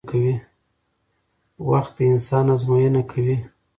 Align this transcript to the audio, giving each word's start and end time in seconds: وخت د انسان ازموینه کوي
وخت 1.69 1.93
د 1.97 1.99
انسان 2.11 2.45
ازموینه 2.55 3.01
کوي 3.11 3.37